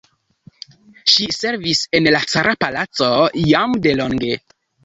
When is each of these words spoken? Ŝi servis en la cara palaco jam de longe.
Ŝi 1.15 1.27
servis 1.35 1.83
en 1.99 2.09
la 2.17 2.23
cara 2.31 2.57
palaco 2.65 3.13
jam 3.53 3.81
de 3.87 3.95
longe. 4.03 4.35